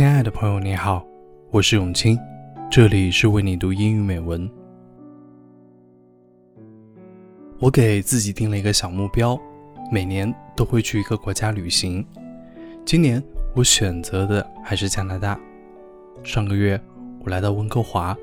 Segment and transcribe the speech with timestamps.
[0.00, 1.06] 亲爱的朋友，你好，
[1.50, 2.18] 我是永清，
[2.70, 4.50] 这里是为你读英语美文。
[7.58, 9.38] 我给自己定了一个小目标，
[9.92, 12.02] 每年都会去一个国家旅行。
[12.82, 13.22] 今年
[13.54, 15.38] 我选择的还是加拿大。
[16.24, 16.80] 上个月
[17.22, 18.16] 我来到温哥华，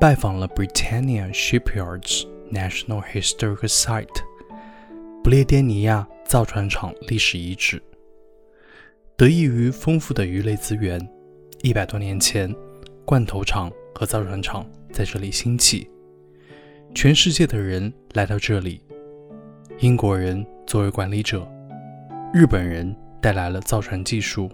[0.00, 4.08] 拜访了 Britannia Shipyards National Historic Site（
[5.22, 7.80] 不列颠尼亚造船厂历史遗址）。
[9.16, 11.00] 得益于丰富的鱼类资源，
[11.62, 12.52] 一百多年前，
[13.04, 15.88] 罐头厂和造船厂在这里兴起。
[16.96, 18.80] 全世界的人来到这里，
[19.78, 21.48] 英国人作为管理者，
[22.32, 24.50] 日本人带来了造船技术，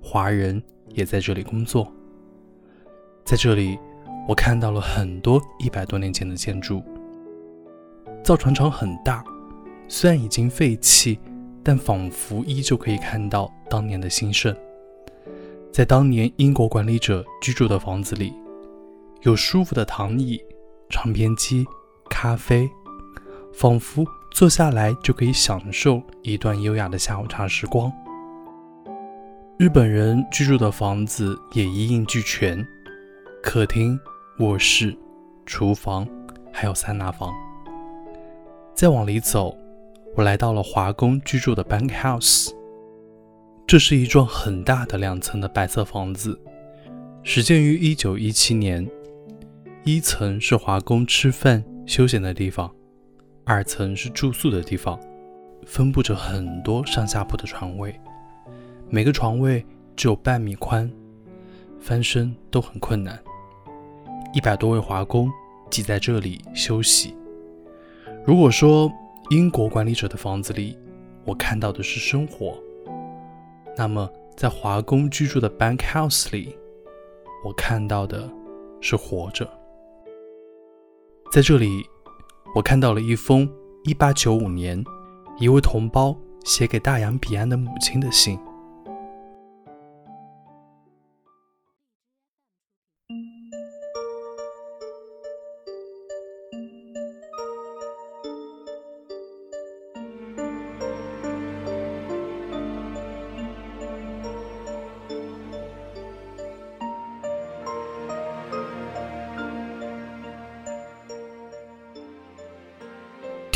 [0.00, 1.92] 华人也在这里工作。
[3.24, 3.76] 在这里，
[4.28, 6.80] 我看到了很多一百多年前的建筑。
[8.22, 9.24] 造船厂很大，
[9.88, 11.18] 虽然已经废弃。
[11.62, 14.54] 但仿佛依旧可以看到当年的兴盛。
[15.72, 18.34] 在当年英国管理者居住的房子里，
[19.22, 20.38] 有舒服的躺椅、
[20.88, 21.64] 唱片机、
[22.10, 22.68] 咖啡，
[23.54, 27.90] 仿佛坐下来就可以享受一段优雅的下午茶时光。
[29.58, 32.66] 日本人居住的房子也一应俱全：
[33.42, 33.98] 客厅、
[34.40, 34.96] 卧室、
[35.46, 36.06] 厨房，
[36.52, 37.32] 还有桑拿房。
[38.74, 39.56] 再往里走。
[40.16, 42.50] 我来到了华工居住的 Bank House，
[43.70, 46.36] 这是一幢很大的两层的白色房子，
[47.22, 48.90] 始建于1917年。
[49.84, 52.68] 一层是华工吃饭休闲的地方，
[53.44, 54.98] 二层是住宿的地方，
[55.64, 57.94] 分布着很多上下铺的床位，
[58.88, 60.90] 每个床位只有半米宽，
[61.78, 63.22] 翻身都很困难。
[64.34, 65.30] 一百多位华工
[65.70, 67.14] 挤在这里休息。
[68.26, 68.90] 如果说，
[69.30, 70.76] 英国管理者的房子里，
[71.24, 72.60] 我看到的是生活。
[73.80, 76.54] 那么，在华工居住的 Bank House 里，
[77.42, 78.30] 我看到的
[78.82, 79.48] 是活着。
[81.32, 81.82] 在这里，
[82.54, 83.50] 我看到了一封
[83.84, 84.84] 1895年
[85.38, 86.14] 一位同胞
[86.44, 88.38] 写给大洋彼岸的母亲的信。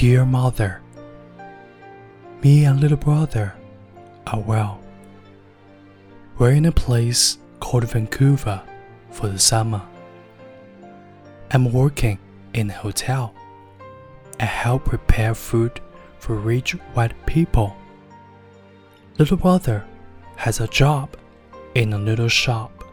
[0.05, 0.83] Dear mother,
[2.43, 3.55] me and little brother
[4.27, 4.79] are well.
[6.37, 8.61] We're in a place called Vancouver
[9.11, 9.81] for the summer.
[11.53, 12.19] I'm working
[12.53, 13.35] in a hotel.
[14.39, 15.81] I help prepare food
[16.19, 17.75] for rich white people.
[19.19, 19.87] Little brother
[20.37, 21.17] has a job
[21.75, 22.85] in a little shop.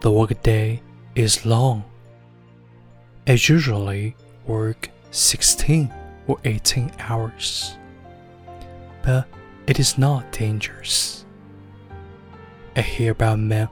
[0.00, 0.82] The workday
[1.14, 1.84] is long.
[3.28, 4.16] I usually
[4.48, 5.92] work 16
[6.26, 7.76] or 18 hours.
[9.02, 9.28] But
[9.66, 11.24] it is not dangerous.
[12.74, 13.68] I hear about men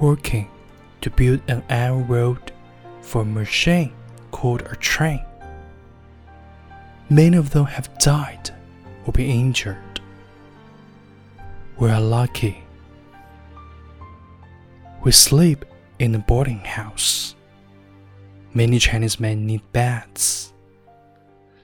[0.00, 0.50] working
[1.00, 2.52] to build an iron road
[3.00, 3.92] for a machine
[4.30, 5.24] called a train.
[7.10, 8.50] Many of them have died
[9.06, 10.00] or been injured.
[11.78, 12.62] We are lucky.
[15.02, 15.64] We sleep
[15.98, 17.34] in a boarding house.
[18.58, 20.52] Many Chinese men need beds,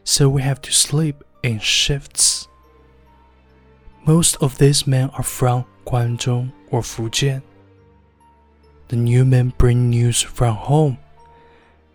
[0.04, 2.46] so we have to sleep in shifts.
[4.06, 7.42] Most of these men are from Guangzhou or Fujian.
[8.86, 10.98] The new men bring news from home.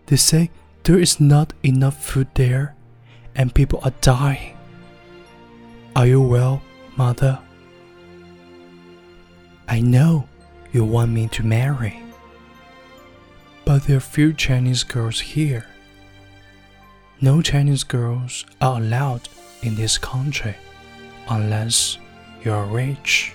[0.04, 0.50] They say
[0.82, 2.76] there is not enough food there
[3.34, 4.54] and people are dying.
[5.96, 6.60] Are you well,
[6.98, 7.38] mother?
[9.66, 10.28] I know
[10.72, 12.02] you want me to marry
[13.70, 15.64] but there are few Chinese girls here.
[17.20, 19.28] No Chinese girls are allowed
[19.62, 20.56] in this country
[21.28, 21.96] unless
[22.42, 23.32] you are rich.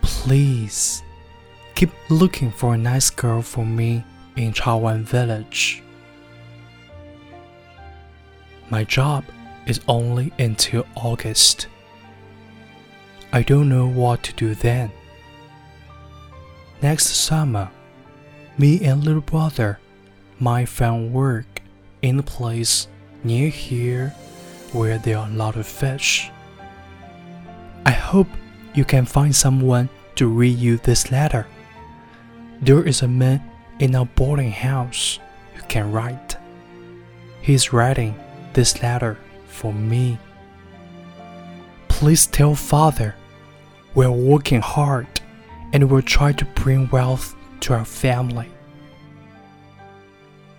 [0.00, 1.02] Please
[1.74, 4.02] keep looking for a nice girl for me
[4.36, 5.82] in Chawan village.
[8.70, 9.22] My job
[9.66, 11.66] is only until August.
[13.34, 14.90] I don't know what to do then.
[16.80, 17.70] Next summer,
[18.58, 19.78] me and little brother
[20.38, 21.62] might find work
[22.02, 22.88] in a place
[23.24, 24.10] near here
[24.72, 26.30] where there are a lot of fish.
[27.86, 28.28] I hope
[28.74, 31.46] you can find someone to read you this letter.
[32.60, 33.42] There is a man
[33.78, 35.18] in our boarding house
[35.54, 36.36] who can write.
[37.40, 38.14] He is writing
[38.52, 40.18] this letter for me.
[41.88, 43.14] Please tell father
[43.94, 45.06] we're working hard
[45.72, 48.50] and we'll try to bring wealth to our family.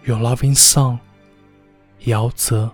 [0.06, 1.00] Your loving son,
[2.00, 2.72] Yao Ze.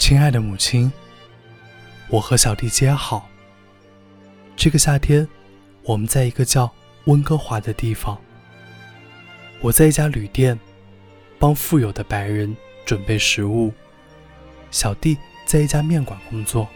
[0.00, 0.90] 亲爱的母亲，
[2.08, 3.28] 我和小弟接好。
[4.56, 5.28] 这个夏天，
[5.82, 6.72] 我们在一个叫
[7.04, 8.18] 温哥华的地方。
[9.60, 10.58] 我在一家旅店
[11.38, 12.56] 帮富有的白人
[12.86, 13.74] 准备食物，
[14.70, 16.66] 小弟在一家面馆工作。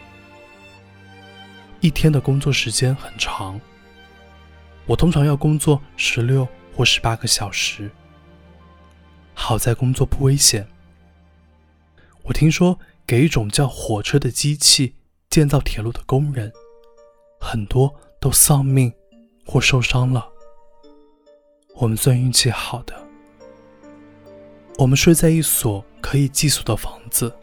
[1.81, 3.59] 一天的工作时间很长，
[4.85, 7.89] 我通常要工作十六或十八个小时。
[9.33, 10.67] 好在工作不危险。
[12.21, 12.79] 我听说。
[13.07, 14.95] 给一种叫火车的机器
[15.29, 16.51] 建造铁路的工人，
[17.39, 18.91] 很多都丧命
[19.45, 20.27] 或受伤了。
[21.75, 22.95] 我们算运气好的。
[24.77, 27.33] 我们睡在一所可以寄宿的房子，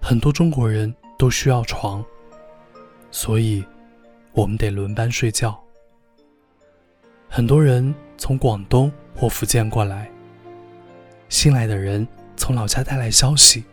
[0.00, 2.04] 很多中国人都需要床，
[3.10, 3.64] 所以
[4.32, 5.58] 我们得轮班睡觉。
[7.28, 10.10] 很多人从广东或福建过来，
[11.28, 12.06] 新来的人
[12.36, 13.64] 从老家带来消息。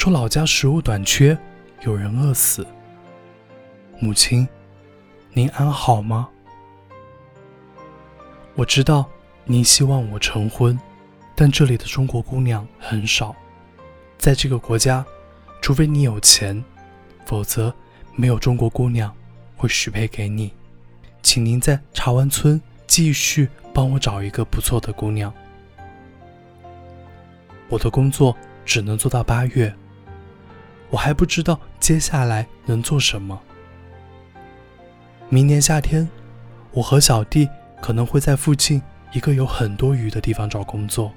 [0.00, 1.36] 说老家食物短缺，
[1.82, 2.66] 有人饿死。
[3.98, 4.48] 母亲，
[5.34, 6.26] 您安好吗？
[8.54, 9.04] 我知道
[9.44, 10.80] 您希望我成婚，
[11.34, 13.36] 但这里的中国姑娘很少，
[14.16, 15.04] 在这个国家，
[15.60, 16.64] 除非你有钱，
[17.26, 17.70] 否则
[18.16, 19.14] 没有中国姑娘
[19.54, 20.50] 会许配给你。
[21.22, 25.30] 请您在茶湾村继续帮我找一个不错的姑娘。
[27.68, 29.70] 我的工作只能做到八月。
[30.90, 33.40] 我还不知道接下来能做什么。
[35.28, 36.08] 明年夏天，
[36.72, 37.48] 我和小弟
[37.80, 38.82] 可能会在附近
[39.12, 41.12] 一个有很多鱼的地方找工作。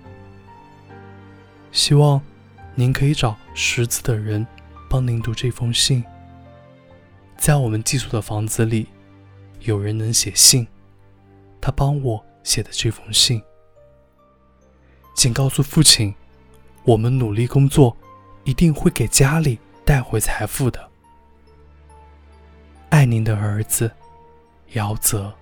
[1.71, 2.21] 希望
[2.75, 4.45] 您可以找识字的人
[4.87, 6.03] 帮您读这封信。
[7.35, 8.87] 在我们寄宿的房子里，
[9.61, 10.67] 有人能写信，
[11.59, 13.41] 他帮我写的这封信。
[15.15, 16.13] 请告诉父亲，
[16.83, 17.97] 我们努力工作。
[18.43, 20.89] 一定会给家里带回财富的。
[22.89, 23.91] 爱您的儿子，
[24.73, 25.33] 姚泽。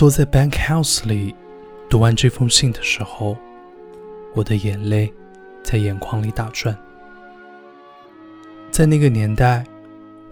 [0.00, 1.34] 坐在 Bank House 里
[1.90, 3.36] 读完这封信的时候，
[4.34, 5.12] 我的眼泪
[5.62, 6.74] 在眼眶里打转。
[8.70, 9.62] 在那个年代，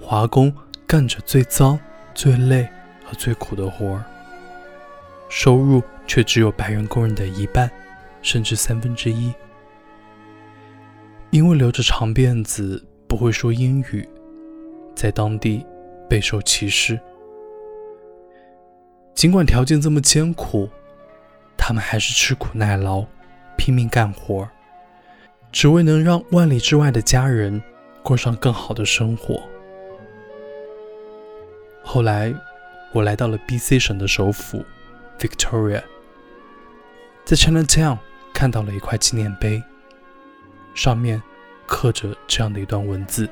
[0.01, 0.51] 华工
[0.87, 1.79] 干着最脏、
[2.15, 2.67] 最累
[3.05, 4.05] 和最苦的活儿，
[5.29, 7.71] 收入却只有白人工人的一半，
[8.23, 9.31] 甚至三分之一。
[11.29, 14.09] 因为留着长辫子，不会说英语，
[14.95, 15.63] 在当地
[16.09, 16.99] 备受歧视。
[19.19, 20.71] 尽管条件这么艰苦，
[21.57, 23.05] 他们还是吃苦耐劳，
[23.57, 24.49] 拼命干活，
[25.51, 27.61] 只为能让万里之外的家人
[28.05, 29.43] 过上更好的生活。
[31.83, 32.33] 后来，
[32.93, 34.65] 我来到了 B.C 省的首府
[35.19, 35.83] Victoria，
[37.25, 37.99] 在 Chinatown
[38.33, 39.61] 看到了一块纪念碑，
[40.77, 41.21] 上面
[41.67, 43.29] 刻着这样的一段文字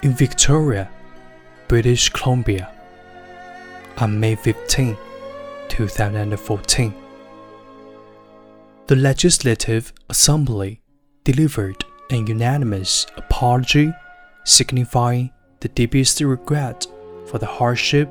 [0.00, 0.86] ：In Victoria。
[1.68, 2.70] British Columbia
[3.98, 4.96] on May 15,
[5.68, 6.94] 2014.
[8.86, 10.80] The Legislative Assembly
[11.24, 13.92] delivered an unanimous apology
[14.44, 16.86] signifying the deepest regret
[17.26, 18.08] for the hardship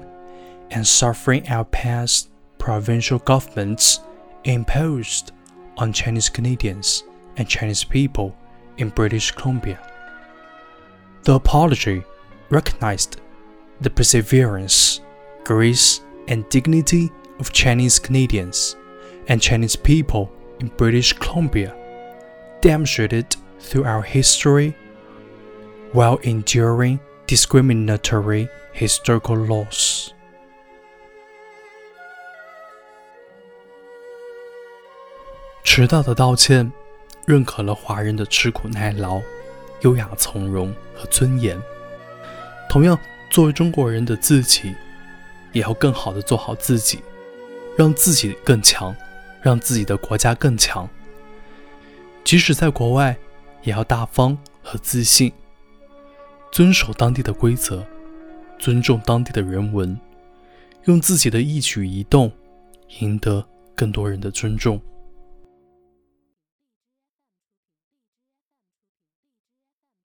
[0.70, 4.02] and suffering our past provincial governments
[4.44, 5.32] imposed
[5.78, 7.06] on Chinese Canadians
[7.38, 8.38] and Chinese people
[8.78, 9.80] in British Columbia.
[11.24, 12.04] The apology
[12.52, 13.20] recognized
[13.81, 15.01] the perseverance,
[15.45, 18.77] grace, and dignity of Chinese Canadians
[19.29, 20.29] and Chinese people
[20.61, 21.75] in British Columbia,
[22.61, 23.27] demonstrated
[23.61, 24.75] through our history
[25.93, 30.11] while enduring discriminatory historical laws.
[35.65, 36.71] 迟到的道歉，
[37.27, 39.21] 认可了华人的吃苦耐劳、
[39.83, 41.61] 优雅从容和尊严。
[42.69, 42.99] 同样，
[43.30, 44.74] 作为中国人的自己，
[45.52, 47.00] 也要更好的做好自己，
[47.78, 48.96] 让自己更强，
[49.42, 50.90] 让自己的国家更强。
[52.24, 53.16] 即使在国外，
[53.64, 55.32] 也要大方和自信，
[56.52, 57.86] 遵守当地的规则，
[58.58, 60.00] 尊重当地的人文，
[60.86, 62.32] 用自己的一举一动
[63.00, 64.82] 赢得更多人的尊重。